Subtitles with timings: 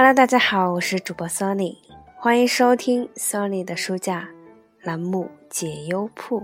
[0.00, 1.76] Hello，大家好，我是主播 Sony，
[2.14, 4.28] 欢迎收听 Sony 的书架
[4.82, 6.40] 栏目解忧铺。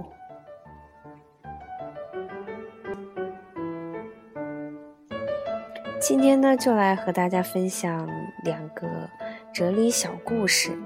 [6.01, 8.11] 今天呢，就来和大家分享
[8.43, 9.09] 两个
[9.53, 10.77] 哲理小故事，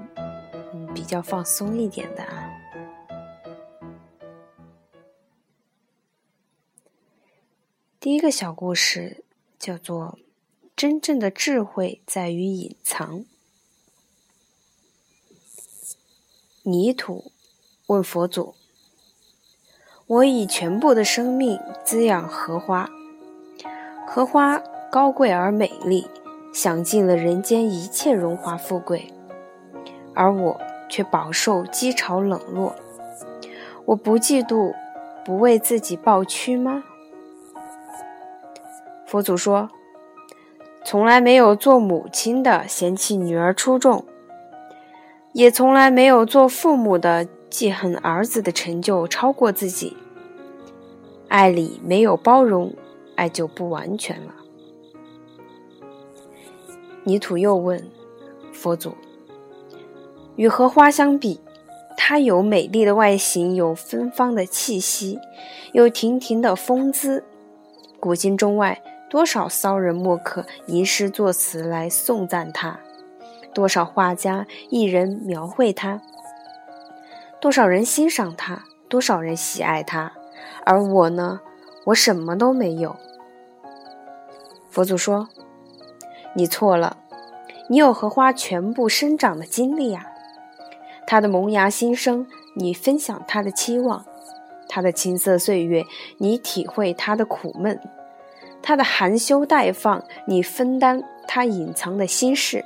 [0.71, 2.51] 嗯，比较放松一点的啊。
[7.99, 9.23] 第一个小故事
[9.57, 10.19] 叫做。
[10.79, 13.25] 真正的智慧在于隐藏。
[16.63, 17.33] 泥土
[17.87, 18.55] 问佛祖
[20.07, 22.89] ：“我以全部的生命滋养荷花，
[24.07, 26.07] 荷花高贵而美丽，
[26.53, 29.13] 享尽了人间一切荣华富贵，
[30.15, 32.73] 而我却饱受讥嘲冷落。
[33.83, 34.73] 我不嫉妒，
[35.25, 36.85] 不为自己抱屈吗？”
[39.05, 39.69] 佛祖说。
[40.89, 44.03] 从来没有做母亲的嫌弃女儿出众，
[45.33, 49.95] 也从来没有做父母的记恨儿子的成就超过自己。
[51.27, 52.73] 爱里没有包容，
[53.15, 54.33] 爱就不完全了。
[57.03, 57.87] 泥土又问
[58.51, 58.95] 佛祖
[60.37, 61.39] ：“与荷花相比，
[61.95, 65.19] 它有美丽的外形，有芬芳的气息，
[65.71, 67.23] 有亭亭的风姿，
[67.99, 72.79] 古今中外。”多少骚人墨客吟诗作词来颂赞他，
[73.53, 75.99] 多少画家艺人描绘他，
[77.41, 80.13] 多少人欣赏他，多少人喜爱他，
[80.63, 81.41] 而我呢？
[81.85, 82.95] 我什么都没有。
[84.69, 85.29] 佛祖说
[86.35, 86.97] ：“你错了，
[87.67, 90.05] 你有荷花全部生长的经历啊！
[91.07, 94.03] 它的萌芽新生，你分享它的期望；
[94.67, 95.83] 它的青涩岁月，
[96.19, 97.79] 你体会它的苦闷。”
[98.61, 102.59] 他的含羞待放，你分担他隐藏的心事；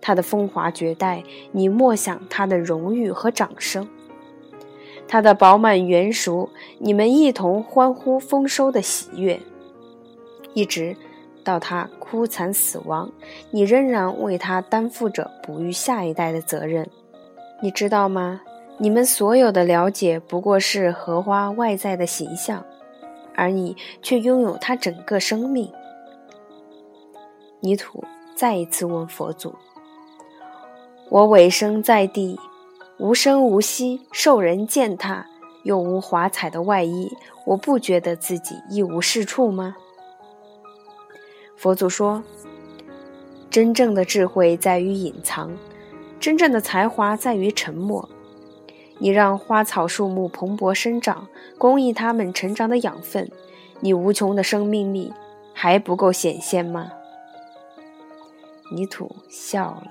[0.00, 3.86] 他的风华绝代，你默想他的荣誉和掌声；
[5.08, 9.40] 他的饱满圆熟，你们一同欢呼丰收的喜悦。
[10.52, 10.96] 一直
[11.42, 13.10] 到他枯残死亡，
[13.50, 16.88] 你仍然为他担负着哺育下一代的责任。
[17.62, 18.40] 你知道吗？
[18.78, 22.64] 你们所有的了解，不过是荷花外在的形象。
[23.34, 25.72] 而你却拥有它整个生命。
[27.60, 29.54] 泥土再一次问佛祖
[31.10, 32.38] ：“我委身在地，
[32.98, 35.26] 无声无息，受人践踏，
[35.62, 37.10] 又无华彩的外衣，
[37.46, 39.76] 我不觉得自己一无是处吗？”
[41.56, 42.22] 佛祖说
[43.48, 45.56] ：“真正的智慧在于隐藏，
[46.20, 48.08] 真正的才华在于沉默。”
[48.98, 51.26] 你让花草树木蓬勃生长，
[51.58, 53.30] 供应它们成长的养分，
[53.80, 55.12] 你无穷的生命力
[55.52, 56.92] 还不够显现吗？
[58.70, 59.88] 泥土笑了。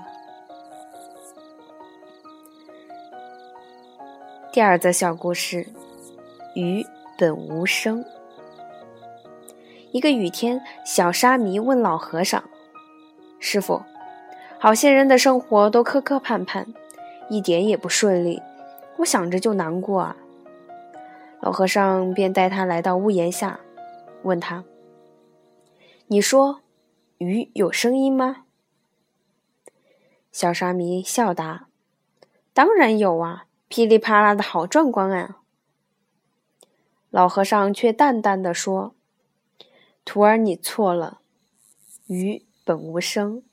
[4.52, 5.68] 第二则小故事：
[6.56, 6.86] 雨
[7.18, 8.06] 本无声。
[9.92, 12.44] 一个雨天，小沙弥问老和尚
[13.40, 13.81] ：“师傅，
[14.59, 16.66] 好些人的生活都磕磕绊绊，
[17.30, 18.42] 一点也不顺利。”
[19.03, 20.16] 我想着就难过啊。
[21.41, 23.59] 老和尚便带他来到屋檐下，
[24.24, 24.64] 问他
[26.08, 26.62] ：“你说，
[27.18, 28.46] 雨有声音吗？”
[30.31, 31.68] 小沙弥笑答
[32.53, 35.40] ：“当然有啊，噼里啪啦的好壮观啊。”
[37.12, 38.96] 老和尚却淡淡的说
[40.06, 41.19] ：“徒儿，你错了，
[42.08, 43.44] 雨本无声，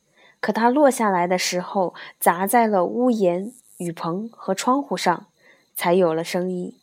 [0.40, 5.26] 可它落下来的时候，砸在了屋檐、雨棚和窗户上。”
[5.80, 6.74] 才有了声音，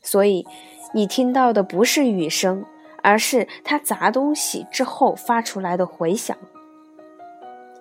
[0.00, 0.46] 所以
[0.92, 2.64] 你听到的不是雨声，
[3.02, 6.36] 而是它砸东西之后发出来的回响。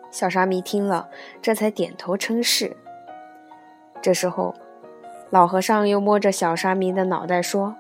[0.10, 1.08] 小沙弥听了，
[1.40, 2.76] 这才点头称是。
[4.02, 4.56] 这时候，
[5.30, 7.76] 老和尚又摸着小沙弥的脑袋说：“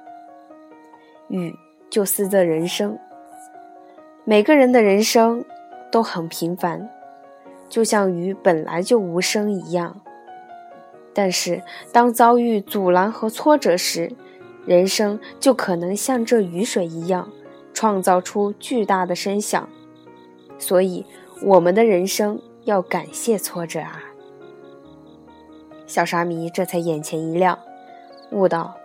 [1.30, 1.56] 雨
[1.90, 3.00] 就似这人生，
[4.26, 5.44] 每个人的人生
[5.92, 6.88] 都很平凡，
[7.68, 10.00] 就像雨本来就无声一样。”
[11.14, 11.62] 但是，
[11.92, 14.12] 当遭遇阻拦和挫折时，
[14.66, 17.30] 人生就可能像这雨水一样，
[17.74, 19.70] 创造出巨大的声响。
[20.58, 21.06] 所以，
[21.44, 24.02] 我们的人生要感谢挫折啊！
[25.86, 27.60] 小沙弥这才眼前一亮，
[28.32, 28.76] 悟道：“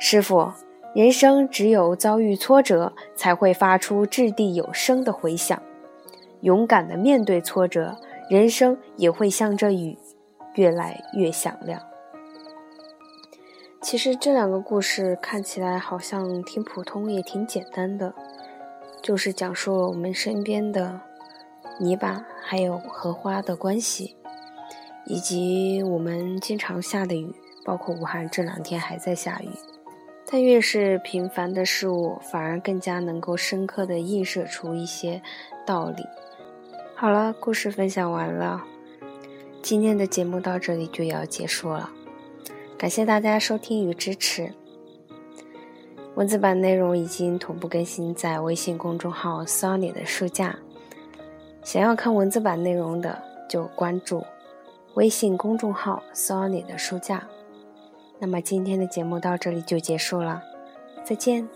[0.00, 0.52] 师傅，
[0.94, 5.60] 人生只有遭遇挫折，才会发出掷地有声的回响。
[6.40, 7.98] 勇敢的面对挫折，
[8.30, 9.98] 人生也会像这雨。”
[10.54, 11.80] 越来越响亮。
[13.80, 18.14] 其实这两个故事看起来好像挺普通，也挺简单的，
[19.02, 21.00] 就是讲述了我们身边的
[21.78, 24.16] 泥巴还有荷花的关系，
[25.04, 29.50] 以及我们经常下的雨，包括武汉这两天还在下雨。
[30.26, 35.20] 但越是平凡的事物，反而更加能够深刻的映射出一些
[35.66, 36.02] 道理。
[36.96, 38.64] 好了，故事分享完了，
[39.64, 41.90] 今天的节目到这里就要结束了。
[42.76, 44.52] 感谢大家收听与支持。
[46.16, 50.58] 文字版内容已经同步更新在微信公众号 “Sony” 的书架，
[51.62, 54.22] 想要看文字版内容的就关注
[54.96, 57.26] 微信公众号 “Sony” 的书架。
[58.18, 60.42] 那么今天的节目到这里就结束了，
[61.02, 61.48] 再见。